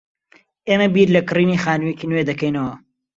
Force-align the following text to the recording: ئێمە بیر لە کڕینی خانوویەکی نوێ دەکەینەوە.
ئێمە 0.67 0.87
بیر 0.93 1.09
لە 1.15 1.21
کڕینی 1.29 1.61
خانوویەکی 1.63 2.09
نوێ 2.11 2.23
دەکەینەوە. 2.29 2.73